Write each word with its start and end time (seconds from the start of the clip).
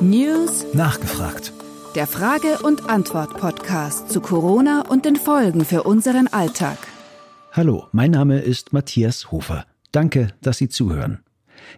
News 0.00 0.64
Nachgefragt. 0.72 1.52
Der 1.94 2.08
Frage- 2.08 2.58
und 2.64 2.90
Antwort-Podcast 2.90 4.10
zu 4.10 4.20
Corona 4.20 4.84
und 4.88 5.04
den 5.04 5.14
Folgen 5.14 5.64
für 5.64 5.84
unseren 5.84 6.26
Alltag. 6.26 6.76
Hallo, 7.52 7.86
mein 7.92 8.10
Name 8.10 8.40
ist 8.40 8.72
Matthias 8.72 9.30
Hofer. 9.30 9.64
Danke, 9.92 10.34
dass 10.42 10.58
Sie 10.58 10.68
zuhören. 10.68 11.20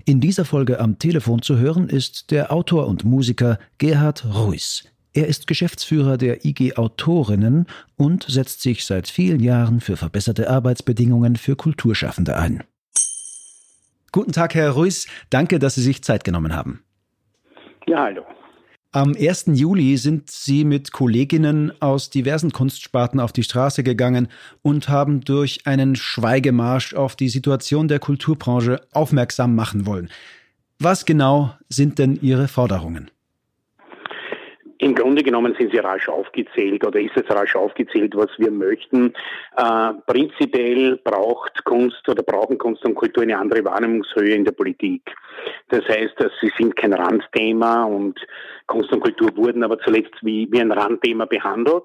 In 0.06 0.21
dieser 0.21 0.46
Folge 0.46 0.80
am 0.80 0.98
Telefon 0.98 1.43
zu 1.43 1.58
hören 1.58 1.90
ist 1.90 2.30
der 2.30 2.51
Autor 2.51 2.87
und 2.87 3.04
Musiker 3.04 3.58
Gerhard 3.76 4.24
Ruiz. 4.24 4.85
Er 5.12 5.26
ist 5.26 5.47
Geschäftsführer 5.47 6.17
der 6.17 6.47
IG 6.47 6.76
Autorinnen 6.76 7.67
und 7.97 8.24
setzt 8.26 8.62
sich 8.62 8.87
seit 8.87 9.08
vielen 9.08 9.40
Jahren 9.40 9.81
für 9.81 9.99
verbesserte 9.99 10.49
Arbeitsbedingungen 10.49 11.37
für 11.37 11.56
Kulturschaffende 11.56 12.37
ein. 12.37 12.62
Guten 14.13 14.33
Tag, 14.33 14.54
Herr 14.54 14.71
Ruiz. 14.72 15.06
Danke, 15.31 15.58
dass 15.58 15.77
Sie 15.77 15.83
sich 15.83 16.02
Zeit 16.02 16.24
genommen 16.24 16.55
haben. 16.55 16.83
Ja, 17.87 18.05
hallo. 18.05 18.23
Am 18.92 19.14
1. 19.14 19.46
Juli 19.55 19.96
sind 19.98 20.30
Sie 20.32 20.64
mit 20.64 20.91
Kolleginnen 20.91 21.73
aus 21.80 22.10
diversen 22.10 22.51
Kunstsparten 22.51 23.20
auf 23.20 23.32
die 23.32 23.45
Straße 23.45 23.84
gegangen 23.84 24.27
und 24.62 24.88
haben 24.88 25.20
durch 25.20 25.65
einen 25.65 25.95
Schweigemarsch 25.95 26.95
auf 26.95 27.15
die 27.15 27.28
Situation 27.28 27.87
der 27.87 28.01
Kulturbranche 28.01 28.80
aufmerksam 28.92 29.54
machen 29.54 29.87
wollen. 29.87 30.10
Was 30.80 31.04
genau 31.04 31.54
sind 31.68 32.01
denn 32.01 32.18
Ihre 32.20 32.48
Forderungen? 32.48 33.12
Im 34.80 34.94
Grunde 34.94 35.22
genommen 35.22 35.54
sind 35.58 35.72
sie 35.72 35.78
rasch 35.78 36.08
aufgezählt 36.08 36.86
oder 36.86 36.98
ist 36.98 37.14
es 37.14 37.28
rasch 37.28 37.54
aufgezählt, 37.54 38.16
was 38.16 38.30
wir 38.38 38.50
möchten. 38.50 39.12
Äh, 39.56 39.92
prinzipiell 40.06 40.96
braucht 41.04 41.62
Kunst 41.64 42.08
oder 42.08 42.22
brauchen 42.22 42.56
Kunst 42.56 42.82
und 42.86 42.94
Kultur 42.94 43.22
eine 43.22 43.38
andere 43.38 43.62
Wahrnehmungshöhe 43.62 44.34
in 44.34 44.44
der 44.46 44.52
Politik. 44.52 45.02
Das 45.68 45.86
heißt, 45.86 46.14
dass 46.18 46.32
sie 46.40 46.50
sind 46.56 46.76
kein 46.76 46.94
Randthema 46.94 47.84
und 47.84 48.18
Kunst 48.66 48.90
und 48.90 49.00
Kultur 49.00 49.36
wurden 49.36 49.62
aber 49.64 49.78
zuletzt 49.80 50.16
wie, 50.22 50.48
wie 50.50 50.60
ein 50.60 50.72
Randthema 50.72 51.26
behandelt. 51.26 51.84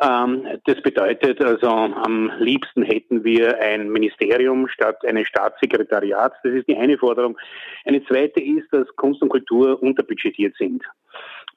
Ähm, 0.00 0.46
das 0.64 0.80
bedeutet 0.82 1.40
also, 1.40 1.68
am 1.68 2.32
liebsten 2.38 2.82
hätten 2.82 3.22
wir 3.22 3.60
ein 3.60 3.90
Ministerium 3.90 4.66
statt 4.68 5.04
eines 5.06 5.28
Staatssekretariats. 5.28 6.36
Das 6.42 6.52
ist 6.52 6.68
die 6.68 6.76
eine 6.76 6.98
Forderung. 6.98 7.38
Eine 7.84 8.04
zweite 8.06 8.40
ist, 8.40 8.72
dass 8.72 8.88
Kunst 8.96 9.22
und 9.22 9.28
Kultur 9.28 9.80
unterbudgetiert 9.80 10.56
sind. 10.56 10.82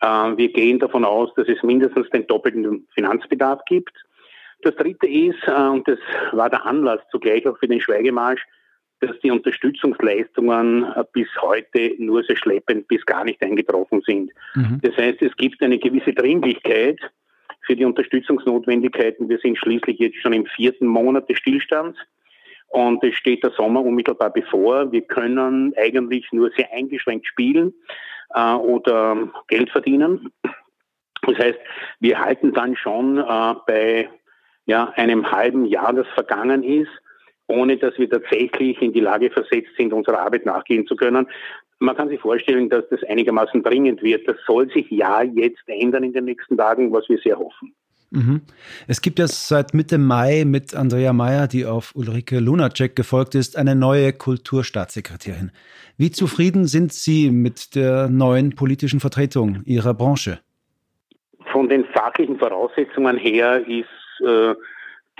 Äh, 0.02 0.38
wir 0.38 0.52
gehen 0.52 0.80
davon 0.80 1.06
aus, 1.06 1.34
dass 1.36 1.48
es 1.48 1.62
mindestens 1.64 2.10
den 2.10 2.28
doppelten 2.28 2.88
Finanzbedarf 2.94 3.64
gibt. 3.66 3.94
Das 4.64 4.76
Dritte 4.76 5.08
ist, 5.08 5.48
äh, 5.48 5.52
und 5.52 5.88
das 5.88 6.00
war 6.32 6.50
der 6.50 6.66
Anlass 6.66 7.00
zugleich 7.12 7.48
auch 7.48 7.58
für 7.58 7.68
den 7.68 7.82
Schweigemarsch, 7.82 8.46
dass 9.00 9.20
die 9.24 9.32
Unterstützungsleistungen 9.32 10.84
äh, 10.84 11.04
bis 11.14 11.28
heute 11.42 11.94
nur 11.98 12.24
sehr 12.24 12.38
schleppend 12.38 12.88
bis 12.88 13.06
gar 13.06 13.24
nicht 13.24 13.42
eingetroffen 13.42 14.02
sind. 14.06 14.32
Mhm. 14.56 14.80
Das 14.84 14.96
heißt, 14.98 15.22
es 15.22 15.36
gibt 15.38 15.62
eine 15.62 15.80
gewisse 15.80 16.14
Dringlichkeit 16.14 17.00
für 17.62 17.76
die 17.76 17.86
Unterstützungsnotwendigkeiten. 17.86 19.30
Wir 19.30 19.38
sind 19.38 19.58
schließlich 19.58 20.00
jetzt 20.00 20.18
schon 20.18 20.34
im 20.34 20.46
vierten 20.46 20.88
Monat 20.88 21.30
des 21.30 21.38
Stillstands 21.38 21.98
und 22.70 23.04
es 23.04 23.16
steht 23.16 23.44
der 23.44 23.52
Sommer 23.52 23.84
unmittelbar 23.84 24.32
bevor. 24.32 24.92
Wir 24.92 25.02
können 25.02 25.74
eigentlich 25.78 26.32
nur 26.32 26.52
sehr 26.56 26.72
eingeschränkt 26.72 27.28
spielen 27.28 27.74
äh, 28.34 28.54
oder 28.56 29.30
Geld 29.48 29.70
verdienen. 29.70 30.32
Das 31.24 31.38
heißt, 31.38 31.60
wir 32.00 32.20
halten 32.20 32.54
dann 32.54 32.76
schon 32.76 33.18
äh, 33.18 33.56
bei 33.68 34.10
ja, 34.66 34.92
einem 34.96 35.32
halben 35.32 35.66
Jahr, 35.66 35.94
das 35.94 36.08
vergangen 36.10 36.64
ist, 36.64 36.92
ohne 37.48 37.78
dass 37.78 37.98
wir 37.98 38.10
tatsächlich 38.10 38.82
in 38.82 38.94
die 38.94 39.00
Lage 39.00 39.30
versetzt 39.30 39.72
sind, 39.78 39.94
unserer 39.94 40.20
Arbeit 40.20 40.46
nachgehen 40.46 40.88
zu 40.88 40.96
können. 40.96 41.28
Man 41.80 41.96
kann 41.96 42.10
sich 42.10 42.22
vorstellen, 42.22 42.70
dass 42.70 42.88
das 42.90 43.04
einigermaßen 43.04 43.64
dringend 43.64 44.04
wird. 44.04 44.28
Das 44.28 44.38
soll 44.46 44.72
sich 44.72 44.90
ja 44.92 45.24
jetzt 45.24 45.64
ändern 45.68 46.04
in 46.04 46.14
den 46.14 46.26
nächsten 46.26 46.58
Tagen, 46.58 46.94
was 46.94 47.10
wir 47.10 47.18
sehr 47.18 47.38
hoffen. 47.38 47.74
Mhm. 48.12 48.42
Es 48.88 49.02
gibt 49.02 49.20
ja 49.20 49.28
seit 49.28 49.74
Mitte 49.74 49.98
Mai 49.98 50.44
mit 50.46 50.76
Andrea 50.76 51.14
Mayer, 51.14 51.48
die 51.48 51.66
auf 51.66 51.96
Ulrike 51.96 52.40
Lunacek 52.40 52.94
gefolgt 52.94 53.36
ist, 53.36 53.58
eine 53.58 53.74
neue 53.74 54.12
Kulturstaatssekretärin. 54.12 55.52
Wie 55.98 56.12
zufrieden 56.12 56.66
sind 56.68 56.92
Sie 56.92 57.32
mit 57.32 57.74
der 57.74 58.10
neuen 58.10 58.54
politischen 58.54 59.00
Vertretung 59.00 59.62
Ihrer 59.66 59.94
Branche? 59.94 60.40
Von 61.54 61.70
den 61.70 61.86
fachlichen 61.86 62.38
Voraussetzungen 62.38 63.18
her 63.18 63.66
ist 63.66 63.88
äh, 64.28 64.56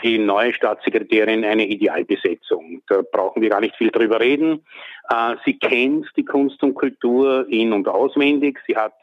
die 0.04 0.18
neue 0.18 0.54
Staatssekretärin 0.54 1.46
eine 1.46 1.68
Idealbesetzung. 1.68 2.82
Da 2.88 3.02
brauchen 3.10 3.42
wir 3.42 3.50
gar 3.50 3.62
nicht 3.62 3.76
viel 3.78 3.92
drüber 3.92 4.20
reden. 4.20 4.66
Äh, 5.10 5.36
sie 5.46 5.58
kennt 5.58 6.08
die 6.18 6.26
Kunst 6.26 6.62
und 6.62 6.74
Kultur 6.74 7.46
in- 7.48 7.72
und 7.72 7.88
auswendig. 7.88 8.60
Sie 8.68 8.76
hat 8.76 8.96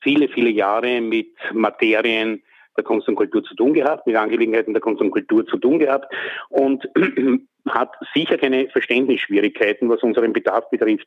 viele, 0.00 0.28
viele 0.28 0.50
Jahre 0.50 1.00
mit 1.00 1.34
Materien 1.52 2.40
der 2.76 2.84
Kunst 2.84 3.08
und 3.08 3.16
Kultur 3.16 3.42
zu 3.44 3.54
tun 3.54 3.74
gehabt, 3.74 4.06
mit 4.06 4.16
Angelegenheiten 4.16 4.74
der 4.74 4.80
Kunst 4.80 5.00
und 5.00 5.10
Kultur 5.10 5.46
zu 5.46 5.56
tun 5.58 5.78
gehabt 5.78 6.12
und 6.48 6.88
hat 7.68 7.92
sicher 8.14 8.36
keine 8.36 8.68
Verständnisschwierigkeiten, 8.68 9.88
was 9.88 10.02
unseren 10.02 10.32
Bedarf 10.32 10.68
betrifft. 10.70 11.06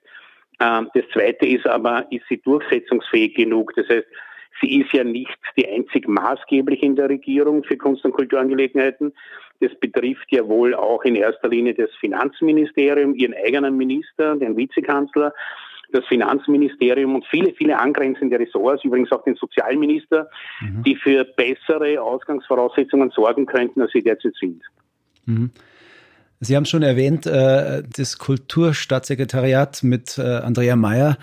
Ähm, 0.59 0.89
das 0.93 1.03
Zweite 1.13 1.45
ist 1.45 1.67
aber, 1.67 2.05
ist 2.11 2.25
sie 2.29 2.41
durchsetzungsfähig 2.41 3.35
genug? 3.35 3.73
Das 3.75 3.87
heißt, 3.89 4.07
sie 4.61 4.79
ist 4.81 4.91
ja 4.91 5.03
nicht 5.03 5.37
die 5.57 5.67
einzig 5.67 6.07
maßgeblich 6.07 6.81
in 6.81 6.95
der 6.95 7.09
Regierung 7.09 7.63
für 7.63 7.77
Kunst- 7.77 8.05
und 8.05 8.13
Kulturangelegenheiten. 8.13 9.13
Das 9.59 9.73
betrifft 9.79 10.31
ja 10.31 10.47
wohl 10.47 10.73
auch 10.73 11.03
in 11.03 11.15
erster 11.15 11.49
Linie 11.49 11.73
das 11.73 11.89
Finanzministerium, 11.99 13.15
ihren 13.15 13.33
eigenen 13.33 13.77
Minister, 13.77 14.35
den 14.35 14.55
Vizekanzler 14.55 15.33
das 15.91 16.05
Finanzministerium 16.05 17.15
und 17.15 17.25
viele, 17.25 17.53
viele 17.53 17.79
angrenzende 17.79 18.39
Ressorts, 18.39 18.83
übrigens 18.83 19.11
auch 19.11 19.23
den 19.23 19.35
Sozialminister, 19.35 20.29
mhm. 20.61 20.83
die 20.83 20.95
für 20.95 21.23
bessere 21.23 22.01
Ausgangsvoraussetzungen 22.01 23.11
sorgen 23.11 23.45
könnten, 23.45 23.81
als 23.81 23.91
sie 23.91 24.03
derzeit 24.03 24.33
sind. 24.39 24.61
Mhm. 25.25 25.51
Sie 26.39 26.55
haben 26.55 26.65
schon 26.65 26.83
erwähnt, 26.83 27.25
äh, 27.25 27.83
das 27.95 28.17
Kulturstaatssekretariat 28.19 29.81
mit 29.83 30.17
äh, 30.17 30.21
Andrea 30.21 30.75
Mayer 30.75 31.17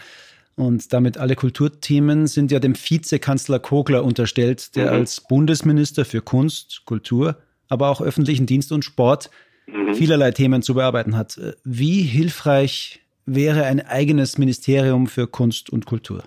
und 0.57 0.93
damit 0.93 1.19
alle 1.19 1.37
Kulturthemen 1.37 2.27
sind 2.27 2.51
ja 2.51 2.59
dem 2.59 2.75
Vizekanzler 2.75 3.59
Kogler 3.59 4.05
unterstellt, 4.05 4.75
der 4.77 4.87
mhm. 4.87 4.93
als 4.93 5.21
Bundesminister 5.21 6.05
für 6.05 6.21
Kunst, 6.21 6.83
Kultur, 6.85 7.37
aber 7.69 7.89
auch 7.91 8.01
öffentlichen 8.01 8.47
Dienst 8.47 8.73
und 8.73 8.85
Sport 8.85 9.31
mhm. 9.67 9.95
vielerlei 9.95 10.33
Themen 10.33 10.63
zu 10.63 10.75
bearbeiten 10.75 11.17
hat. 11.17 11.41
Wie 11.65 12.03
hilfreich 12.03 13.04
wäre 13.27 13.65
ein 13.65 13.81
eigenes 13.81 14.39
Ministerium 14.39 15.07
für 15.07 15.27
Kunst 15.27 15.71
und 15.71 15.87
Kultur? 15.87 16.25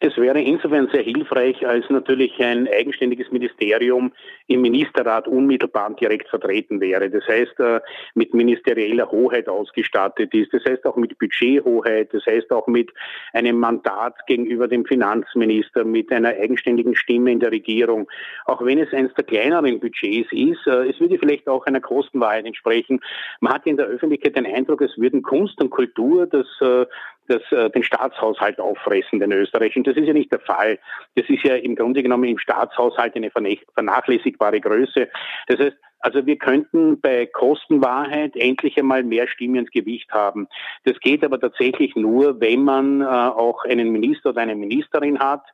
Es 0.00 0.16
wäre 0.16 0.40
insofern 0.40 0.88
sehr 0.92 1.02
hilfreich, 1.02 1.66
als 1.66 1.88
natürlich 1.90 2.38
ein 2.38 2.68
eigenständiges 2.68 3.32
Ministerium 3.32 4.12
im 4.46 4.62
Ministerrat 4.62 5.26
unmittelbar 5.26 5.94
direkt 5.94 6.28
vertreten 6.28 6.80
wäre. 6.80 7.10
Das 7.10 7.26
heißt, 7.26 7.58
äh, 7.58 7.80
mit 8.14 8.32
ministerieller 8.32 9.10
Hoheit 9.10 9.48
ausgestattet 9.48 10.32
ist. 10.34 10.52
Das 10.52 10.64
heißt 10.64 10.86
auch 10.86 10.96
mit 10.96 11.18
Budgethoheit. 11.18 12.12
Das 12.12 12.24
heißt 12.26 12.52
auch 12.52 12.68
mit 12.68 12.92
einem 13.32 13.58
Mandat 13.58 14.14
gegenüber 14.26 14.68
dem 14.68 14.84
Finanzminister, 14.84 15.84
mit 15.84 16.12
einer 16.12 16.28
eigenständigen 16.28 16.94
Stimme 16.94 17.32
in 17.32 17.40
der 17.40 17.50
Regierung. 17.50 18.08
Auch 18.44 18.64
wenn 18.64 18.78
es 18.78 18.92
eines 18.92 19.12
der 19.14 19.24
kleineren 19.24 19.80
Budgets 19.80 20.30
ist, 20.30 20.66
äh, 20.66 20.88
es 20.88 21.00
würde 21.00 21.18
vielleicht 21.18 21.48
auch 21.48 21.66
einer 21.66 21.80
Kostenwahrheit 21.80 22.46
entsprechen. 22.46 23.00
Man 23.40 23.52
hat 23.52 23.66
in 23.66 23.76
der 23.76 23.86
Öffentlichkeit 23.86 24.36
den 24.36 24.46
Eindruck, 24.46 24.80
es 24.80 24.96
würden 24.96 25.22
Kunst 25.22 25.60
und 25.60 25.70
Kultur 25.70 26.26
das 26.26 26.46
äh, 26.60 26.86
das, 27.28 27.42
äh, 27.52 27.70
den 27.70 27.82
Staatshaushalt 27.82 28.58
auffressen, 28.60 29.20
den 29.20 29.32
österreichischen. 29.32 29.84
Das 29.84 29.96
ist 29.96 30.06
ja 30.06 30.12
nicht 30.12 30.32
der 30.32 30.40
Fall. 30.40 30.78
Das 31.14 31.28
ist 31.28 31.44
ja 31.44 31.56
im 31.56 31.76
Grunde 31.76 32.02
genommen 32.02 32.24
im 32.24 32.38
Staatshaushalt 32.38 33.14
eine 33.16 33.30
vernachlässigbare 33.30 34.60
Größe. 34.60 35.08
Das 35.46 35.58
heißt, 35.58 35.76
also 36.00 36.26
wir 36.26 36.36
könnten 36.36 37.00
bei 37.00 37.26
Kostenwahrheit 37.26 38.36
endlich 38.36 38.78
einmal 38.78 39.02
mehr 39.02 39.26
Stimmen 39.26 39.56
ins 39.56 39.70
Gewicht 39.70 40.12
haben. 40.12 40.48
Das 40.84 40.98
geht 41.00 41.24
aber 41.24 41.40
tatsächlich 41.40 41.96
nur, 41.96 42.40
wenn 42.40 42.64
man 42.64 43.00
äh, 43.00 43.04
auch 43.04 43.64
einen 43.64 43.90
Minister 43.90 44.30
oder 44.30 44.42
eine 44.42 44.54
Ministerin 44.54 45.18
hat, 45.18 45.44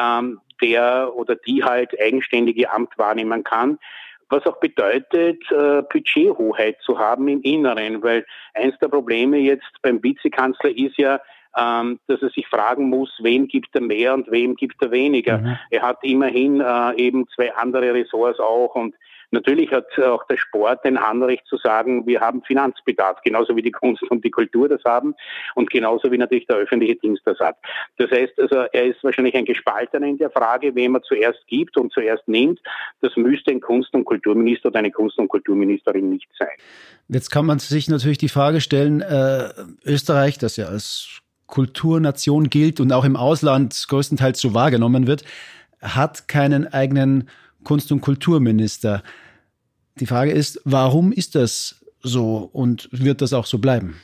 ähm, 0.00 0.40
der 0.62 1.12
oder 1.14 1.36
die 1.36 1.64
halt 1.64 2.00
eigenständige 2.00 2.70
Amt 2.70 2.96
wahrnehmen 2.98 3.42
kann 3.42 3.78
was 4.30 4.46
auch 4.46 4.58
bedeutet, 4.58 5.42
äh, 5.50 5.82
Budgethoheit 5.82 6.76
zu 6.82 6.98
haben 6.98 7.28
im 7.28 7.42
Inneren, 7.42 8.02
weil 8.02 8.24
eins 8.54 8.78
der 8.80 8.88
Probleme 8.88 9.38
jetzt 9.38 9.70
beim 9.82 10.02
Vizekanzler 10.02 10.70
ist 10.70 10.96
ja, 10.96 11.20
ähm, 11.56 11.98
dass 12.06 12.22
er 12.22 12.30
sich 12.30 12.46
fragen 12.46 12.88
muss, 12.88 13.10
wem 13.22 13.48
gibt 13.48 13.74
er 13.74 13.80
mehr 13.80 14.14
und 14.14 14.30
wem 14.30 14.54
gibt 14.54 14.80
er 14.82 14.92
weniger. 14.92 15.38
Mhm. 15.38 15.58
Er 15.70 15.82
hat 15.82 15.98
immerhin 16.02 16.60
äh, 16.60 16.94
eben 16.96 17.26
zwei 17.34 17.52
andere 17.54 17.92
Ressorts 17.92 18.38
auch 18.38 18.74
und 18.76 18.94
Natürlich 19.32 19.70
hat 19.70 19.86
auch 19.98 20.26
der 20.26 20.36
Sport 20.36 20.84
ein 20.84 20.96
Anrecht 20.96 21.46
zu 21.46 21.56
sagen, 21.56 22.06
wir 22.06 22.20
haben 22.20 22.42
Finanzbedarf, 22.42 23.20
genauso 23.22 23.54
wie 23.56 23.62
die 23.62 23.70
Kunst 23.70 24.02
und 24.10 24.24
die 24.24 24.30
Kultur 24.30 24.68
das 24.68 24.82
haben 24.84 25.14
und 25.54 25.70
genauso 25.70 26.10
wie 26.10 26.18
natürlich 26.18 26.46
der 26.46 26.56
öffentliche 26.56 26.96
Dienst 26.96 27.22
das 27.24 27.38
hat. 27.38 27.56
Das 27.98 28.10
heißt, 28.10 28.38
also 28.38 28.56
er 28.72 28.84
ist 28.84 29.02
wahrscheinlich 29.04 29.34
ein 29.34 29.44
Gespaltener 29.44 30.06
in 30.06 30.18
der 30.18 30.30
Frage, 30.30 30.74
wem 30.74 30.96
er 30.96 31.02
zuerst 31.02 31.46
gibt 31.46 31.76
und 31.76 31.92
zuerst 31.92 32.26
nimmt. 32.26 32.60
Das 33.00 33.16
müsste 33.16 33.52
ein 33.52 33.60
Kunst- 33.60 33.94
und 33.94 34.04
Kulturminister 34.04 34.68
oder 34.68 34.80
eine 34.80 34.90
Kunst- 34.90 35.18
und 35.18 35.28
Kulturministerin 35.28 36.10
nicht 36.10 36.28
sein. 36.38 36.48
Jetzt 37.08 37.30
kann 37.30 37.46
man 37.46 37.58
sich 37.58 37.88
natürlich 37.88 38.18
die 38.18 38.28
Frage 38.28 38.60
stellen, 38.60 39.00
äh, 39.00 39.50
Österreich, 39.84 40.38
das 40.38 40.56
ja 40.56 40.66
als 40.66 41.20
Kulturnation 41.46 42.48
gilt 42.48 42.80
und 42.80 42.92
auch 42.92 43.04
im 43.04 43.16
Ausland 43.16 43.84
größtenteils 43.88 44.40
so 44.40 44.54
wahrgenommen 44.54 45.06
wird, 45.06 45.24
hat 45.82 46.28
keinen 46.28 46.72
eigenen 46.72 47.28
Kunst- 47.64 47.92
und 47.92 48.00
Kulturminister. 48.00 49.02
Die 49.98 50.06
Frage 50.06 50.32
ist, 50.32 50.60
warum 50.64 51.12
ist 51.12 51.34
das 51.34 51.84
so 52.02 52.48
und 52.52 52.88
wird 52.92 53.20
das 53.20 53.32
auch 53.32 53.46
so 53.46 53.58
bleiben? 53.58 53.96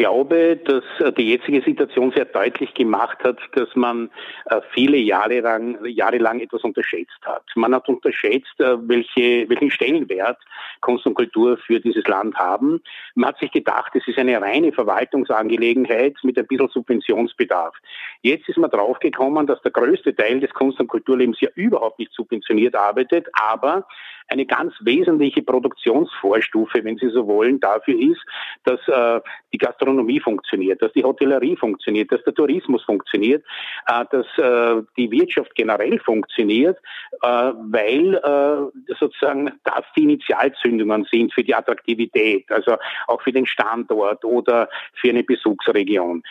Ich 0.00 0.06
glaube, 0.06 0.56
dass 0.56 0.82
äh, 1.00 1.12
die 1.12 1.30
jetzige 1.30 1.60
Situation 1.60 2.10
sehr 2.10 2.24
deutlich 2.24 2.72
gemacht 2.72 3.18
hat, 3.22 3.36
dass 3.52 3.68
man 3.74 4.08
äh, 4.46 4.62
viele 4.72 4.96
Jahre 4.96 5.40
lang, 5.40 5.84
Jahre 5.84 6.16
etwas 6.40 6.64
unterschätzt 6.64 7.20
hat. 7.20 7.44
Man 7.54 7.74
hat 7.74 7.86
unterschätzt, 7.86 8.58
äh, 8.60 8.78
welche, 8.88 9.46
welchen 9.50 9.70
Stellenwert 9.70 10.38
Kunst 10.80 11.04
und 11.04 11.12
Kultur 11.12 11.58
für 11.58 11.80
dieses 11.80 12.06
Land 12.06 12.34
haben. 12.36 12.80
Man 13.14 13.28
hat 13.28 13.40
sich 13.40 13.52
gedacht, 13.52 13.92
es 13.94 14.08
ist 14.08 14.18
eine 14.18 14.40
reine 14.40 14.72
Verwaltungsangelegenheit 14.72 16.16
mit 16.22 16.38
ein 16.38 16.46
bisschen 16.46 16.68
Subventionsbedarf. 16.68 17.74
Jetzt 18.22 18.48
ist 18.48 18.56
man 18.56 18.70
draufgekommen, 18.70 19.46
dass 19.46 19.60
der 19.60 19.72
größte 19.72 20.16
Teil 20.16 20.40
des 20.40 20.54
Kunst- 20.54 20.80
und 20.80 20.88
Kulturlebens 20.88 21.42
ja 21.42 21.50
überhaupt 21.56 21.98
nicht 21.98 22.14
subventioniert 22.14 22.74
arbeitet, 22.74 23.28
aber 23.34 23.86
eine 24.30 24.46
ganz 24.46 24.72
wesentliche 24.80 25.42
Produktionsvorstufe, 25.42 26.84
wenn 26.84 26.96
Sie 26.98 27.10
so 27.10 27.26
wollen, 27.26 27.60
dafür 27.60 27.98
ist, 27.98 28.20
dass 28.64 28.80
äh, 28.88 29.20
die 29.52 29.58
Gastronomie 29.58 30.20
funktioniert, 30.20 30.80
dass 30.80 30.92
die 30.92 31.04
Hotellerie 31.04 31.56
funktioniert, 31.56 32.12
dass 32.12 32.22
der 32.24 32.34
Tourismus 32.34 32.82
funktioniert, 32.84 33.44
äh, 33.86 34.04
dass 34.10 34.26
äh, 34.38 34.82
die 34.96 35.10
Wirtschaft 35.10 35.54
generell 35.54 35.98
funktioniert, 35.98 36.78
äh, 37.22 37.26
weil 37.26 38.14
äh, 38.14 38.94
sozusagen 38.98 39.52
das 39.64 39.84
die 39.96 40.04
Initialzündungen 40.04 41.06
sind 41.10 41.34
für 41.34 41.42
die 41.42 41.54
Attraktivität, 41.54 42.50
also 42.50 42.76
auch 43.08 43.20
für 43.22 43.32
den 43.32 43.46
Standort 43.46 44.24
oder 44.24 44.68
für 44.94 45.10
eine 45.10 45.24
Besuchsregion. 45.24 46.22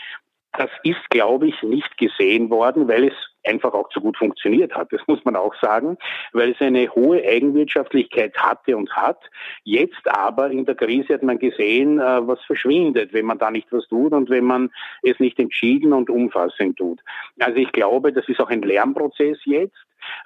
Das 0.54 0.70
ist, 0.84 1.10
glaube 1.10 1.48
ich, 1.48 1.62
nicht 1.62 1.98
gesehen 1.98 2.50
worden, 2.50 2.88
weil 2.88 3.10
es 3.10 3.14
einfach 3.46 3.74
auch 3.74 3.90
zu 3.90 4.02
gut 4.02 4.18
funktioniert 4.18 4.74
hat. 4.76 4.92
Das 4.92 5.02
muss 5.08 5.24
man 5.24 5.36
auch 5.36 5.54
sagen, 5.62 5.98
weil 6.34 6.52
es 6.52 6.60
eine 6.60 6.90
hohe 6.90 7.24
Eigenwirtschaftlichkeit 7.24 8.36
hatte 8.38 8.76
und 8.76 8.92
hat. 8.92 9.20
Jetzt 9.64 10.08
aber 10.08 10.50
in 10.50 10.66
der 10.66 10.76
Krise 10.76 11.14
hat 11.14 11.24
man 11.24 11.40
gesehen, 11.40 12.00
äh, 12.00 12.28
was 12.28 12.42
verschwindet, 12.46 13.14
wenn 13.14 13.26
man 13.26 13.38
da 13.38 13.52
nicht 13.52 13.72
was 13.72 13.88
tut 13.88 14.12
und 14.12 14.30
wenn 14.30 14.44
man 14.44 14.72
es 15.04 15.20
nicht 15.20 15.40
entschieden 15.40 15.94
und 15.94 16.10
umfassend 16.10 16.78
tut. 16.78 17.00
Also 17.40 17.58
ich 17.58 17.72
glaube, 17.72 18.12
das 18.12 18.28
ist 18.28 18.40
auch 18.40 18.50
ein 18.50 18.62
Lernprozess 18.62 19.38
jetzt 19.46 19.78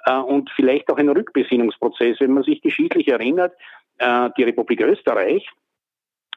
äh, 0.06 0.16
und 0.16 0.50
vielleicht 0.50 0.90
auch 0.90 0.98
ein 0.98 1.08
Rückbesinnungsprozess, 1.08 2.18
wenn 2.20 2.32
man 2.32 2.44
sich 2.44 2.62
geschichtlich 2.62 3.08
erinnert. 3.08 3.52
Äh, 3.98 4.30
die 4.36 4.44
Republik 4.44 4.80
Österreich 4.80 5.48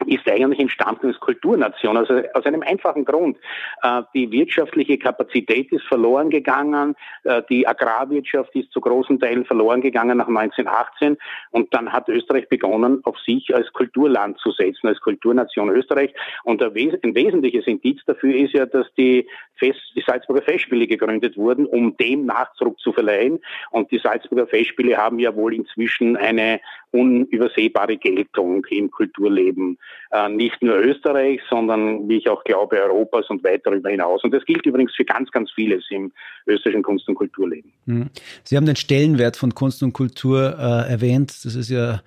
ist 0.05 0.29
eigentlich 0.29 0.59
entstanden 0.59 1.07
als 1.07 1.19
Kulturnation, 1.19 1.97
also 1.97 2.21
aus 2.33 2.45
einem 2.45 2.61
einfachen 2.61 3.05
Grund. 3.05 3.37
Äh, 3.81 4.03
die 4.13 4.31
wirtschaftliche 4.31 4.97
Kapazität 4.97 5.71
ist 5.71 5.85
verloren 5.85 6.29
gegangen, 6.29 6.95
äh, 7.23 7.41
die 7.49 7.67
Agrarwirtschaft 7.67 8.55
ist 8.55 8.71
zu 8.71 8.79
großen 8.79 9.19
Teilen 9.19 9.45
verloren 9.45 9.81
gegangen 9.81 10.17
nach 10.17 10.27
1918 10.27 11.17
und 11.51 11.73
dann 11.73 11.91
hat 11.91 12.09
Österreich 12.09 12.47
begonnen, 12.49 13.01
auf 13.03 13.17
sich 13.19 13.53
als 13.53 13.71
Kulturland 13.73 14.37
zu 14.39 14.51
setzen, 14.51 14.87
als 14.87 14.99
Kulturnation 14.99 15.69
Österreich. 15.69 16.13
Und 16.43 16.61
ein 16.61 16.75
wesentliches 16.75 17.65
Indiz 17.65 18.01
dafür 18.05 18.35
ist 18.35 18.53
ja, 18.53 18.65
dass 18.65 18.87
die, 18.97 19.27
Fest, 19.55 19.79
die 19.95 20.03
Salzburger 20.05 20.43
Festspiele 20.43 20.87
gegründet 20.87 21.37
wurden, 21.37 21.65
um 21.65 21.97
dem 21.97 22.25
Nachdruck 22.25 22.79
zu 22.79 22.93
verleihen. 22.93 23.39
Und 23.71 23.91
die 23.91 23.97
Salzburger 23.97 24.47
Festspiele 24.47 24.97
haben 24.97 25.19
ja 25.19 25.35
wohl 25.35 25.53
inzwischen 25.53 26.15
eine 26.17 26.59
unübersehbare 26.91 27.97
Geltung 27.97 28.65
im 28.69 28.89
Kulturleben 28.89 29.77
äh, 30.11 30.29
nicht 30.29 30.61
nur 30.61 30.77
Österreichs, 30.77 31.43
sondern 31.49 32.07
wie 32.07 32.17
ich 32.17 32.29
auch 32.29 32.43
glaube 32.43 32.81
Europas 32.81 33.29
und 33.29 33.43
weit 33.43 33.65
darüber 33.65 33.89
hinaus. 33.89 34.23
Und 34.23 34.33
das 34.33 34.45
gilt 34.45 34.65
übrigens 34.65 34.95
für 34.95 35.05
ganz, 35.05 35.29
ganz 35.31 35.51
vieles 35.51 35.85
im 35.89 36.11
österreichischen 36.45 36.83
Kunst- 36.83 37.07
und 37.07 37.15
Kulturleben. 37.15 37.71
Hm. 37.85 38.09
Sie 38.43 38.55
haben 38.55 38.65
den 38.65 38.75
Stellenwert 38.75 39.37
von 39.37 39.53
Kunst 39.53 39.83
und 39.83 39.93
Kultur 39.93 40.55
äh, 40.57 40.91
erwähnt. 40.91 41.33
Das 41.43 41.55
ist 41.55 41.69
ja 41.69 42.01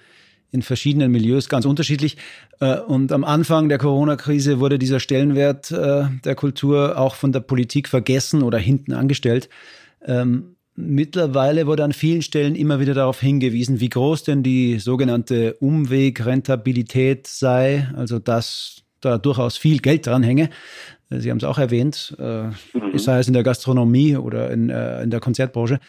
in 0.52 0.62
verschiedenen 0.62 1.12
Milieus 1.12 1.48
ganz 1.48 1.64
unterschiedlich. 1.64 2.16
Äh, 2.60 2.78
und 2.80 3.12
am 3.12 3.24
Anfang 3.24 3.68
der 3.68 3.78
Corona-Krise 3.78 4.60
wurde 4.60 4.78
dieser 4.78 5.00
Stellenwert 5.00 5.70
äh, 5.70 6.04
der 6.24 6.34
Kultur 6.34 6.98
auch 6.98 7.14
von 7.14 7.32
der 7.32 7.40
Politik 7.40 7.88
vergessen 7.88 8.42
oder 8.42 8.58
hinten 8.58 8.92
angestellt. 8.92 9.48
Mittlerweile 10.80 11.66
wurde 11.66 11.84
an 11.84 11.92
vielen 11.92 12.22
Stellen 12.22 12.56
immer 12.56 12.80
wieder 12.80 12.94
darauf 12.94 13.20
hingewiesen, 13.20 13.80
wie 13.80 13.88
groß 13.88 14.24
denn 14.24 14.42
die 14.42 14.78
sogenannte 14.78 15.54
Umwegrentabilität 15.54 17.26
sei, 17.26 17.88
also 17.94 18.18
dass 18.18 18.82
da 19.00 19.18
durchaus 19.18 19.56
viel 19.56 19.78
Geld 19.78 20.06
dran 20.06 20.22
hänge. 20.22 20.50
Sie 21.10 21.30
haben 21.30 21.38
es 21.38 21.44
auch 21.44 21.58
erwähnt, 21.58 22.14
äh, 22.18 22.44
mhm. 22.44 22.96
sei 22.96 23.18
es 23.18 23.26
in 23.26 23.34
der 23.34 23.42
Gastronomie 23.42 24.16
oder 24.16 24.50
in, 24.50 24.70
äh, 24.70 25.02
in 25.02 25.10
der 25.10 25.20
Konzertbranche. 25.20 25.80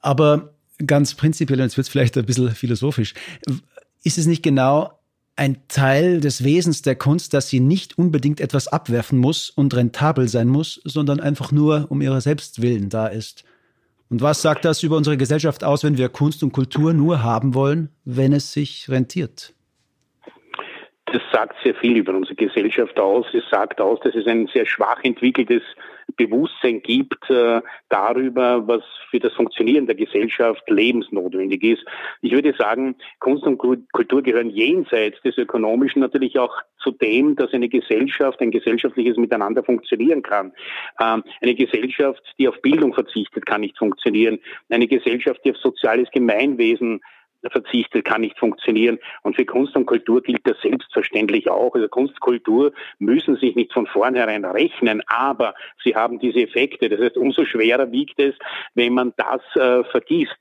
Aber 0.00 0.54
ganz 0.84 1.14
prinzipiell, 1.14 1.60
und 1.60 1.66
jetzt 1.66 1.76
wird 1.76 1.86
es 1.86 1.90
vielleicht 1.90 2.16
ein 2.16 2.24
bisschen 2.24 2.50
philosophisch, 2.50 3.14
ist 4.02 4.18
es 4.18 4.26
nicht 4.26 4.42
genau 4.42 4.98
ein 5.36 5.58
Teil 5.68 6.20
des 6.20 6.44
Wesens 6.44 6.80
der 6.80 6.96
Kunst, 6.96 7.34
dass 7.34 7.48
sie 7.48 7.60
nicht 7.60 7.98
unbedingt 7.98 8.40
etwas 8.40 8.68
abwerfen 8.68 9.18
muss 9.18 9.50
und 9.50 9.74
rentabel 9.74 10.28
sein 10.28 10.48
muss, 10.48 10.80
sondern 10.84 11.20
einfach 11.20 11.52
nur 11.52 11.86
um 11.90 12.00
ihrer 12.00 12.22
selbst 12.22 12.62
willen 12.62 12.88
da 12.88 13.06
ist? 13.06 13.44
Und 14.08 14.22
was 14.22 14.42
sagt 14.42 14.64
das 14.64 14.82
über 14.82 14.96
unsere 14.96 15.16
Gesellschaft 15.16 15.64
aus, 15.64 15.82
wenn 15.82 15.98
wir 15.98 16.08
Kunst 16.08 16.42
und 16.42 16.52
Kultur 16.52 16.92
nur 16.92 17.22
haben 17.22 17.54
wollen, 17.54 17.90
wenn 18.04 18.32
es 18.32 18.52
sich 18.52 18.88
rentiert? 18.88 19.52
Das 21.06 21.22
sagt 21.32 21.56
sehr 21.62 21.74
viel 21.74 21.96
über 21.96 22.14
unsere 22.14 22.34
Gesellschaft 22.34 22.98
aus. 22.98 23.26
Es 23.32 23.44
sagt 23.50 23.80
aus, 23.80 23.98
dass 24.00 24.14
es 24.14 24.26
ein 24.26 24.48
sehr 24.52 24.66
schwach 24.66 25.02
entwickeltes 25.02 25.62
Bewusstsein 26.16 26.82
gibt 26.82 27.28
äh, 27.30 27.60
darüber, 27.88 28.66
was 28.66 28.82
für 29.10 29.20
das 29.20 29.32
Funktionieren 29.34 29.86
der 29.86 29.96
Gesellschaft 29.96 30.62
lebensnotwendig 30.68 31.62
ist. 31.62 31.84
Ich 32.22 32.32
würde 32.32 32.54
sagen, 32.56 32.96
Kunst 33.18 33.44
und 33.44 33.58
Kultur 33.58 34.22
gehören 34.22 34.50
jenseits 34.50 35.20
des 35.22 35.36
Ökonomischen 35.36 36.00
natürlich 36.00 36.38
auch 36.38 36.54
zu 36.78 36.92
dem, 36.92 37.36
dass 37.36 37.52
eine 37.52 37.68
Gesellschaft, 37.68 38.40
ein 38.40 38.50
gesellschaftliches 38.50 39.16
Miteinander 39.16 39.62
funktionieren 39.62 40.22
kann. 40.22 40.52
Ähm, 41.00 41.24
eine 41.40 41.54
Gesellschaft, 41.54 42.22
die 42.38 42.48
auf 42.48 42.60
Bildung 42.62 42.94
verzichtet, 42.94 43.44
kann 43.44 43.60
nicht 43.60 43.76
funktionieren. 43.76 44.38
Eine 44.70 44.86
Gesellschaft, 44.86 45.40
die 45.44 45.50
auf 45.50 45.58
soziales 45.58 46.10
Gemeinwesen 46.12 47.00
verzichtet, 47.50 48.04
kann 48.04 48.20
nicht 48.20 48.38
funktionieren. 48.38 48.98
Und 49.22 49.36
für 49.36 49.44
Kunst 49.44 49.76
und 49.76 49.86
Kultur 49.86 50.22
gilt 50.22 50.46
das 50.46 50.60
selbstverständlich 50.60 51.48
auch. 51.48 51.74
Also 51.74 51.88
Kunst 51.88 52.14
und 52.14 52.20
Kultur 52.20 52.72
müssen 52.98 53.36
sich 53.36 53.54
nicht 53.54 53.72
von 53.72 53.86
vornherein 53.86 54.44
rechnen, 54.44 55.02
aber 55.06 55.54
sie 55.82 55.94
haben 55.94 56.18
diese 56.18 56.40
Effekte. 56.40 56.88
Das 56.88 57.00
heißt, 57.00 57.16
umso 57.16 57.44
schwerer 57.44 57.90
wiegt 57.92 58.18
es, 58.18 58.34
wenn 58.74 58.94
man 58.94 59.12
das 59.16 59.40
äh, 59.56 59.84
vergisst 59.84 60.36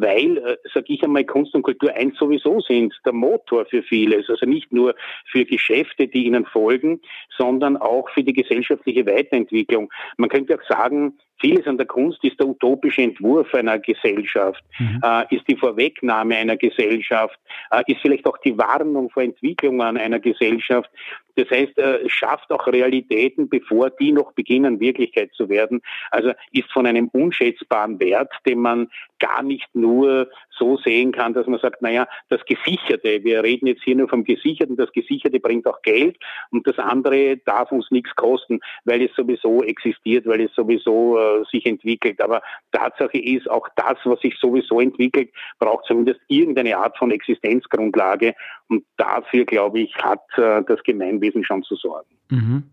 weil, 0.00 0.38
äh, 0.38 0.56
sage 0.72 0.86
ich 0.88 1.02
einmal, 1.02 1.24
Kunst 1.24 1.54
und 1.54 1.62
Kultur 1.62 1.92
eins 1.94 2.16
sowieso 2.18 2.60
sind, 2.60 2.94
der 3.04 3.12
Motor 3.12 3.66
für 3.66 3.82
vieles. 3.82 4.28
Also 4.28 4.46
nicht 4.46 4.72
nur 4.72 4.94
für 5.30 5.44
Geschäfte, 5.44 6.08
die 6.08 6.26
ihnen 6.26 6.44
folgen, 6.46 7.00
sondern 7.36 7.76
auch 7.76 8.08
für 8.10 8.22
die 8.22 8.32
gesellschaftliche 8.32 9.06
Weiterentwicklung. 9.06 9.90
Man 10.16 10.28
könnte 10.28 10.54
auch 10.54 10.68
sagen, 10.68 11.14
Vieles 11.38 11.66
an 11.66 11.76
der 11.76 11.86
Kunst 11.86 12.24
ist 12.24 12.40
der 12.40 12.46
utopische 12.46 13.02
Entwurf 13.02 13.52
einer 13.54 13.78
Gesellschaft, 13.78 14.62
mhm. 14.78 15.00
äh, 15.02 15.34
ist 15.34 15.46
die 15.48 15.56
Vorwegnahme 15.56 16.36
einer 16.36 16.56
Gesellschaft, 16.56 17.38
äh, 17.70 17.82
ist 17.86 18.00
vielleicht 18.00 18.26
auch 18.26 18.38
die 18.38 18.56
Warnung 18.56 19.10
vor 19.10 19.22
Entwicklungen 19.22 19.98
einer 19.98 20.18
Gesellschaft. 20.18 20.90
Das 21.36 21.50
heißt, 21.50 21.78
äh, 21.78 21.98
es 22.06 22.12
schafft 22.12 22.50
auch 22.50 22.66
Realitäten, 22.66 23.48
bevor 23.48 23.90
die 23.90 24.12
noch 24.12 24.32
beginnen, 24.32 24.80
Wirklichkeit 24.80 25.32
zu 25.34 25.48
werden. 25.48 25.82
Also 26.10 26.32
ist 26.52 26.70
von 26.72 26.86
einem 26.86 27.08
unschätzbaren 27.08 28.00
Wert, 28.00 28.32
den 28.46 28.60
man 28.60 28.88
gar 29.18 29.42
nicht 29.42 29.68
nur 29.74 30.28
so 30.58 30.76
sehen 30.78 31.12
kann, 31.12 31.34
dass 31.34 31.46
man 31.46 31.60
sagt, 31.60 31.82
naja, 31.82 32.06
das 32.28 32.40
Gesicherte, 32.46 33.22
wir 33.24 33.42
reden 33.42 33.66
jetzt 33.66 33.82
hier 33.82 33.96
nur 33.96 34.08
vom 34.08 34.24
Gesicherten, 34.24 34.76
das 34.76 34.92
Gesicherte 34.92 35.40
bringt 35.40 35.66
auch 35.66 35.82
Geld 35.82 36.16
und 36.50 36.66
das 36.66 36.78
andere 36.78 37.36
darf 37.38 37.72
uns 37.72 37.90
nichts 37.90 38.14
kosten, 38.16 38.60
weil 38.84 39.02
es 39.02 39.14
sowieso 39.14 39.62
existiert, 39.62 40.26
weil 40.26 40.42
es 40.42 40.54
sowieso 40.54 41.18
äh, 41.18 41.44
sich 41.50 41.66
entwickelt. 41.66 42.20
Aber 42.20 42.42
Tatsache 42.72 43.18
ist, 43.18 43.50
auch 43.50 43.68
das, 43.76 43.98
was 44.04 44.20
sich 44.20 44.36
sowieso 44.38 44.80
entwickelt, 44.80 45.30
braucht 45.58 45.86
zumindest 45.86 46.20
irgendeine 46.28 46.76
Art 46.76 46.96
von 46.98 47.10
Existenzgrundlage 47.10 48.34
und 48.68 48.84
dafür, 48.96 49.44
glaube 49.44 49.80
ich, 49.80 49.94
hat 49.96 50.24
äh, 50.36 50.62
das 50.66 50.82
Gemeinwesen 50.82 51.44
schon 51.44 51.62
zu 51.62 51.76
sorgen. 51.76 52.08
Mhm. 52.30 52.64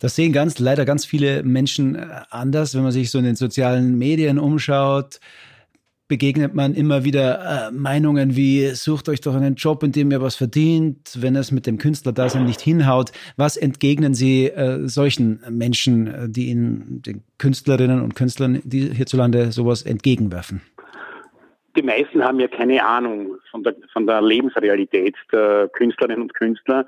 Das 0.00 0.14
sehen 0.14 0.32
ganz 0.32 0.58
leider 0.60 0.84
ganz 0.84 1.04
viele 1.04 1.42
Menschen 1.42 1.96
äh, 1.96 2.06
anders, 2.30 2.74
wenn 2.74 2.82
man 2.82 2.92
sich 2.92 3.10
so 3.10 3.18
in 3.18 3.24
den 3.24 3.34
sozialen 3.34 3.98
Medien 3.98 4.38
umschaut 4.38 5.18
begegnet 6.08 6.54
man 6.54 6.74
immer 6.74 7.04
wieder 7.04 7.68
äh, 7.68 7.70
Meinungen 7.70 8.34
wie, 8.34 8.68
sucht 8.68 9.08
euch 9.08 9.20
doch 9.20 9.34
einen 9.34 9.54
Job, 9.54 9.82
in 9.82 9.92
dem 9.92 10.10
ihr 10.10 10.22
was 10.22 10.36
verdient, 10.36 11.16
wenn 11.20 11.36
es 11.36 11.52
mit 11.52 11.66
dem 11.66 11.78
Künstlerdasein 11.78 12.46
nicht 12.46 12.60
hinhaut. 12.60 13.12
Was 13.36 13.56
entgegnen 13.56 14.14
Sie 14.14 14.46
äh, 14.46 14.88
solchen 14.88 15.40
Menschen, 15.50 16.06
äh, 16.06 16.28
die 16.28 16.46
Ihnen, 16.46 17.02
den 17.02 17.22
Künstlerinnen 17.36 18.02
und 18.02 18.14
Künstlern, 18.14 18.60
die 18.64 18.88
hierzulande 18.94 19.52
sowas 19.52 19.82
entgegenwerfen? 19.82 20.62
Die 21.76 21.82
meisten 21.82 22.24
haben 22.24 22.40
ja 22.40 22.48
keine 22.48 22.84
Ahnung 22.84 23.36
von 23.50 23.62
der, 23.62 23.76
von 23.92 24.06
der 24.06 24.22
Lebensrealität 24.22 25.14
der 25.30 25.68
Künstlerinnen 25.68 26.22
und 26.22 26.34
Künstler. 26.34 26.86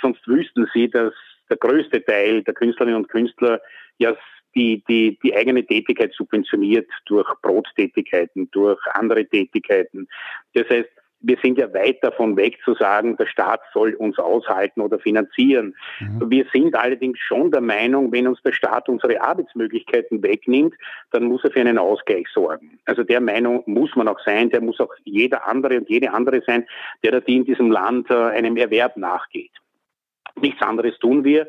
Sonst 0.00 0.26
wüssten 0.26 0.66
sie, 0.72 0.88
dass 0.88 1.12
der 1.50 1.56
größte 1.56 2.02
Teil 2.04 2.42
der 2.44 2.54
Künstlerinnen 2.54 2.96
und 2.96 3.08
Künstler 3.08 3.60
ja 3.98 4.16
die, 4.54 4.82
die, 4.88 5.18
die 5.22 5.34
eigene 5.34 5.64
Tätigkeit 5.64 6.12
subventioniert 6.12 6.88
durch 7.06 7.28
Brottätigkeiten, 7.42 8.50
durch 8.50 8.80
andere 8.94 9.24
Tätigkeiten. 9.26 10.08
Das 10.54 10.68
heißt, 10.68 10.88
wir 11.22 11.36
sind 11.42 11.58
ja 11.58 11.72
weit 11.74 12.02
davon 12.02 12.36
weg 12.36 12.58
zu 12.64 12.74
sagen, 12.74 13.16
der 13.16 13.26
Staat 13.26 13.60
soll 13.74 13.94
uns 13.94 14.18
aushalten 14.18 14.80
oder 14.80 14.98
finanzieren. 14.98 15.74
Mhm. 16.00 16.30
Wir 16.30 16.46
sind 16.52 16.74
allerdings 16.74 17.18
schon 17.18 17.50
der 17.50 17.60
Meinung, 17.60 18.10
wenn 18.10 18.26
uns 18.26 18.40
der 18.42 18.52
Staat 18.52 18.88
unsere 18.88 19.20
Arbeitsmöglichkeiten 19.20 20.22
wegnimmt, 20.22 20.74
dann 21.10 21.24
muss 21.24 21.44
er 21.44 21.50
für 21.50 21.60
einen 21.60 21.78
Ausgleich 21.78 22.26
sorgen. 22.32 22.78
Also 22.86 23.02
der 23.02 23.20
Meinung 23.20 23.62
muss 23.66 23.94
man 23.96 24.08
auch 24.08 24.20
sein, 24.24 24.50
der 24.50 24.62
muss 24.62 24.80
auch 24.80 24.94
jeder 25.04 25.46
andere 25.46 25.76
und 25.76 25.90
jede 25.90 26.12
andere 26.12 26.42
sein, 26.46 26.66
der 27.02 27.20
die 27.20 27.36
in 27.36 27.44
diesem 27.44 27.70
Land 27.70 28.10
äh, 28.10 28.14
einem 28.14 28.56
Erwerb 28.56 28.96
nachgeht. 28.96 29.52
Nichts 30.40 30.62
anderes 30.62 30.98
tun 30.98 31.24
wir, 31.24 31.42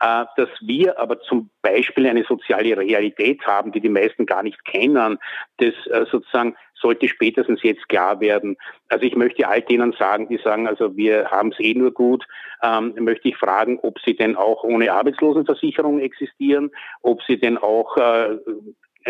äh, 0.00 0.24
dass 0.36 0.48
wir 0.60 0.98
aber 0.98 1.20
zum 1.20 1.50
Beispiel 1.62 2.06
eine 2.06 2.24
soziale 2.24 2.76
Realität 2.76 3.46
haben, 3.46 3.72
die 3.72 3.80
die 3.80 3.88
meisten 3.88 4.26
gar 4.26 4.42
nicht 4.42 4.64
kennen, 4.64 5.18
das 5.58 5.74
äh, 5.86 6.06
sozusagen 6.10 6.56
sollte 6.80 7.08
spätestens 7.08 7.62
jetzt 7.62 7.88
klar 7.88 8.20
werden. 8.20 8.56
Also 8.88 9.04
ich 9.04 9.16
möchte 9.16 9.48
all 9.48 9.62
denen 9.62 9.92
sagen, 9.92 10.28
die 10.28 10.38
sagen, 10.38 10.68
also 10.68 10.96
wir 10.96 11.30
haben 11.30 11.50
es 11.50 11.60
eh 11.60 11.74
nur 11.74 11.92
gut, 11.92 12.24
ähm, 12.62 12.94
möchte 12.98 13.28
ich 13.28 13.36
fragen, 13.36 13.78
ob 13.82 13.98
sie 14.00 14.16
denn 14.16 14.36
auch 14.36 14.64
ohne 14.64 14.92
Arbeitslosenversicherung 14.92 16.00
existieren, 16.00 16.70
ob 17.02 17.22
sie 17.22 17.38
denn 17.38 17.58
auch 17.58 17.96
äh, 17.96 18.38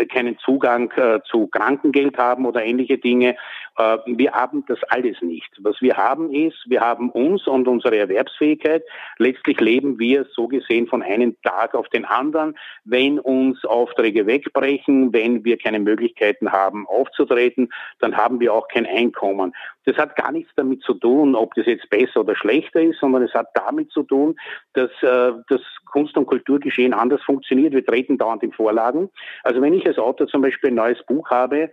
keinen 0.05 0.37
Zugang 0.39 0.91
äh, 0.91 1.19
zu 1.29 1.47
Krankengeld 1.47 2.17
haben 2.17 2.45
oder 2.45 2.63
ähnliche 2.63 2.97
Dinge. 2.97 3.35
Äh, 3.79 3.97
wir 4.05 4.33
haben 4.33 4.65
das 4.67 4.83
alles 4.89 5.21
nicht. 5.21 5.49
Was 5.59 5.81
wir 5.81 5.95
haben 5.95 6.31
ist, 6.33 6.57
wir 6.67 6.81
haben 6.81 7.09
uns 7.09 7.47
und 7.47 7.67
unsere 7.67 7.97
Erwerbsfähigkeit. 7.97 8.83
Letztlich 9.17 9.59
leben 9.59 9.97
wir 9.97 10.25
so 10.33 10.47
gesehen 10.47 10.87
von 10.87 11.01
einem 11.01 11.35
Tag 11.41 11.73
auf 11.73 11.87
den 11.89 12.05
anderen. 12.05 12.57
Wenn 12.83 13.19
uns 13.19 13.63
Aufträge 13.65 14.27
wegbrechen, 14.27 15.13
wenn 15.13 15.45
wir 15.45 15.57
keine 15.57 15.79
Möglichkeiten 15.79 16.51
haben 16.51 16.85
aufzutreten, 16.87 17.71
dann 17.99 18.17
haben 18.17 18.39
wir 18.39 18.53
auch 18.53 18.67
kein 18.67 18.85
Einkommen. 18.85 19.53
Das 19.85 19.97
hat 19.97 20.15
gar 20.15 20.31
nichts 20.31 20.51
damit 20.55 20.83
zu 20.83 20.93
tun, 20.93 21.33
ob 21.35 21.55
das 21.55 21.65
jetzt 21.65 21.89
besser 21.89 22.19
oder 22.19 22.35
schlechter 22.35 22.81
ist, 22.81 22.99
sondern 22.99 23.23
es 23.23 23.33
hat 23.33 23.47
damit 23.53 23.91
zu 23.91 24.03
tun, 24.03 24.35
dass 24.73 24.91
äh, 25.01 25.31
das 25.47 25.61
Kunst- 25.85 26.17
und 26.17 26.27
Kulturgeschehen 26.27 26.93
anders 26.93 27.23
funktioniert. 27.23 27.73
Wir 27.73 27.85
treten 27.85 28.17
dauernd 28.17 28.43
in 28.43 28.51
Vorlagen. 28.51 29.09
Also 29.43 29.61
wenn 29.61 29.73
ich 29.73 29.87
als 29.87 29.97
Autor 29.97 30.27
zum 30.27 30.41
Beispiel 30.41 30.69
ein 30.69 30.75
neues 30.75 31.01
Buch 31.05 31.29
habe, 31.31 31.71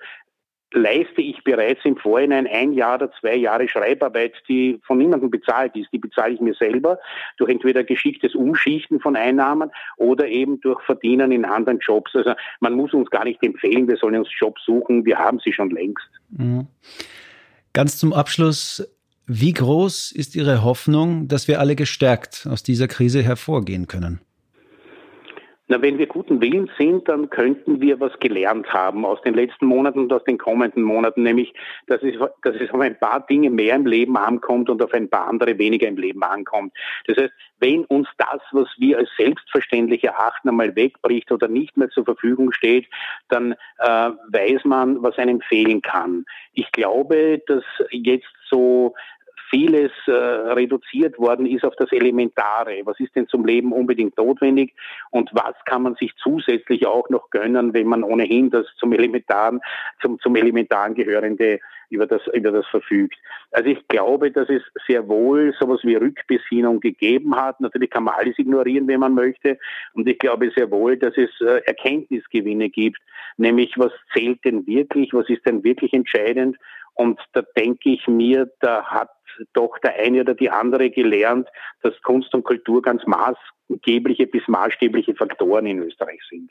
leiste 0.72 1.22
ich 1.22 1.42
bereits 1.44 1.84
im 1.84 1.96
Vorhinein 1.96 2.46
ein 2.46 2.72
Jahr 2.72 2.96
oder 2.96 3.10
zwei 3.20 3.36
Jahre 3.36 3.68
Schreibarbeit, 3.68 4.34
die 4.48 4.80
von 4.84 4.98
niemandem 4.98 5.30
bezahlt 5.30 5.76
ist. 5.76 5.88
Die 5.92 5.98
bezahle 5.98 6.34
ich 6.34 6.40
mir 6.40 6.54
selber 6.54 6.98
durch 7.38 7.50
entweder 7.50 7.84
geschicktes 7.84 8.34
Umschichten 8.34 9.00
von 9.00 9.16
Einnahmen 9.16 9.70
oder 9.96 10.26
eben 10.28 10.60
durch 10.60 10.82
Verdienen 10.82 11.32
in 11.32 11.44
anderen 11.44 11.78
Jobs. 11.78 12.14
Also 12.14 12.34
man 12.60 12.74
muss 12.74 12.92
uns 12.92 13.10
gar 13.10 13.24
nicht 13.24 13.42
empfehlen, 13.42 13.88
wir 13.88 13.96
sollen 13.96 14.16
uns 14.16 14.28
Jobs 14.38 14.62
suchen, 14.64 15.04
wir 15.04 15.18
haben 15.18 15.38
sie 15.40 15.52
schon 15.52 15.70
längst. 15.70 16.08
Mhm. 16.30 16.66
Ganz 17.72 17.98
zum 17.98 18.12
Abschluss, 18.12 18.86
wie 19.26 19.52
groß 19.52 20.12
ist 20.12 20.34
Ihre 20.34 20.62
Hoffnung, 20.62 21.28
dass 21.28 21.48
wir 21.48 21.60
alle 21.60 21.76
gestärkt 21.76 22.46
aus 22.50 22.62
dieser 22.62 22.88
Krise 22.88 23.22
hervorgehen 23.22 23.86
können? 23.86 24.20
Na, 25.68 25.82
wenn 25.82 25.98
wir 25.98 26.06
guten 26.06 26.40
Willens 26.40 26.70
sind, 26.78 27.08
dann 27.08 27.28
könnten 27.28 27.80
wir 27.80 27.98
was 27.98 28.16
gelernt 28.20 28.72
haben 28.72 29.04
aus 29.04 29.20
den 29.22 29.34
letzten 29.34 29.66
Monaten 29.66 29.98
und 29.98 30.12
aus 30.12 30.22
den 30.22 30.38
kommenden 30.38 30.84
Monaten, 30.84 31.24
nämlich, 31.24 31.52
dass 31.88 32.00
es, 32.02 32.14
dass 32.42 32.54
es 32.54 32.70
auf 32.70 32.80
ein 32.80 32.98
paar 32.98 33.26
Dinge 33.26 33.50
mehr 33.50 33.74
im 33.74 33.84
Leben 33.84 34.16
ankommt 34.16 34.70
und 34.70 34.80
auf 34.80 34.94
ein 34.94 35.10
paar 35.10 35.26
andere 35.26 35.58
weniger 35.58 35.88
im 35.88 35.96
Leben 35.96 36.22
ankommt. 36.22 36.72
Das 37.06 37.16
heißt, 37.16 37.32
wenn 37.58 37.84
uns 37.86 38.08
das, 38.16 38.40
was 38.52 38.68
wir 38.78 38.98
als 38.98 39.10
selbstverständlich 39.16 40.04
erachten, 40.04 40.48
einmal 40.48 40.76
wegbricht 40.76 41.32
oder 41.32 41.48
nicht 41.48 41.76
mehr 41.76 41.88
zur 41.90 42.04
Verfügung 42.04 42.52
steht, 42.52 42.86
dann 43.28 43.52
äh, 43.78 44.10
weiß 44.28 44.64
man, 44.64 45.02
was 45.02 45.18
einem 45.18 45.40
fehlen 45.40 45.82
kann. 45.82 46.26
Ich 46.52 46.70
glaube, 46.70 47.42
dass 47.48 47.64
jetzt 47.90 48.28
so 48.48 48.94
vieles 49.50 49.92
äh, 50.06 50.12
reduziert 50.12 51.18
worden 51.18 51.46
ist 51.46 51.64
auf 51.64 51.74
das 51.76 51.92
Elementare. 51.92 52.80
Was 52.84 52.98
ist 53.00 53.14
denn 53.14 53.28
zum 53.28 53.44
Leben 53.44 53.72
unbedingt 53.72 54.16
notwendig 54.16 54.74
und 55.10 55.30
was 55.32 55.54
kann 55.64 55.82
man 55.82 55.94
sich 55.94 56.12
zusätzlich 56.16 56.86
auch 56.86 57.08
noch 57.10 57.30
gönnen, 57.30 57.72
wenn 57.74 57.86
man 57.86 58.02
ohnehin 58.02 58.50
das 58.50 58.66
zum 58.78 58.92
Elementaren, 58.92 59.60
zum, 60.00 60.18
zum 60.20 60.36
Elementaren 60.36 60.94
gehörende 60.94 61.60
über 61.90 62.06
das, 62.06 62.22
über 62.32 62.50
das 62.50 62.66
verfügt. 62.66 63.16
Also 63.52 63.70
ich 63.70 63.86
glaube, 63.88 64.30
dass 64.30 64.48
es 64.48 64.62
sehr 64.86 65.06
wohl 65.08 65.54
sowas 65.58 65.80
wie 65.84 65.94
Rückbesinnung 65.94 66.80
gegeben 66.80 67.36
hat. 67.36 67.60
Natürlich 67.60 67.90
kann 67.90 68.04
man 68.04 68.14
alles 68.14 68.38
ignorieren, 68.38 68.88
wenn 68.88 69.00
man 69.00 69.14
möchte. 69.14 69.58
Und 69.94 70.08
ich 70.08 70.18
glaube 70.18 70.50
sehr 70.56 70.70
wohl, 70.70 70.96
dass 70.96 71.16
es 71.16 71.30
äh, 71.40 71.62
Erkenntnisgewinne 71.64 72.70
gibt, 72.70 73.00
nämlich 73.36 73.74
was 73.76 73.92
zählt 74.12 74.44
denn 74.44 74.66
wirklich, 74.66 75.12
was 75.12 75.28
ist 75.28 75.46
denn 75.46 75.62
wirklich 75.62 75.92
entscheidend 75.92 76.56
und 76.96 77.20
da 77.32 77.42
denke 77.56 77.90
ich 77.90 78.06
mir, 78.08 78.50
da 78.60 78.84
hat 78.84 79.10
doch 79.52 79.78
der 79.84 79.94
eine 79.96 80.22
oder 80.22 80.34
die 80.34 80.50
andere 80.50 80.90
gelernt, 80.90 81.48
dass 81.82 81.94
Kunst 82.02 82.34
und 82.34 82.44
Kultur 82.44 82.82
ganz 82.82 83.02
maßgebliche 83.06 84.26
bis 84.26 84.42
maßstäbliche 84.48 85.14
Faktoren 85.14 85.66
in 85.66 85.78
Österreich 85.80 86.20
sind. 86.30 86.50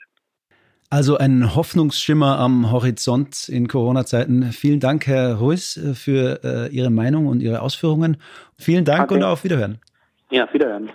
Also 0.88 1.18
ein 1.18 1.56
Hoffnungsschimmer 1.56 2.38
am 2.38 2.70
Horizont 2.70 3.48
in 3.48 3.66
Corona-Zeiten. 3.66 4.44
Vielen 4.52 4.78
Dank, 4.78 5.08
Herr 5.08 5.34
Ruiz, 5.34 5.80
für 5.94 6.40
äh, 6.44 6.68
Ihre 6.72 6.90
Meinung 6.90 7.26
und 7.26 7.40
Ihre 7.40 7.60
Ausführungen. 7.60 8.18
Vielen 8.56 8.84
Dank 8.84 9.10
okay. 9.10 9.14
und 9.14 9.24
auf 9.24 9.42
Wiederhören. 9.42 9.80
Ja, 10.30 10.48
Wiederhören. 10.52 10.90